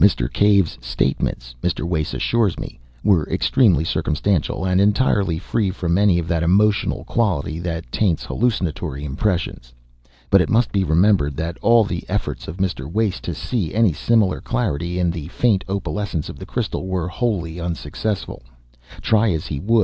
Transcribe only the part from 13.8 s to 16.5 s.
similar clarity in the faint opalescence of the